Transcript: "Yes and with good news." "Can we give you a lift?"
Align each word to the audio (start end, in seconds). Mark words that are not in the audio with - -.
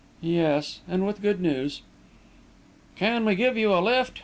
"Yes 0.23 0.79
and 0.87 1.05
with 1.05 1.21
good 1.21 1.39
news." 1.39 1.83
"Can 2.95 3.23
we 3.23 3.35
give 3.35 3.55
you 3.55 3.71
a 3.71 3.77
lift?" 3.81 4.19